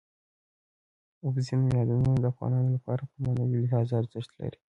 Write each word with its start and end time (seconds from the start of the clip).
اوبزین 1.23 1.61
معدنونه 1.71 2.15
د 2.19 2.25
افغانانو 2.31 2.69
لپاره 2.75 3.01
په 3.09 3.15
معنوي 3.23 3.57
لحاظ 3.63 3.87
ارزښت 3.99 4.31
لري. 4.39 4.59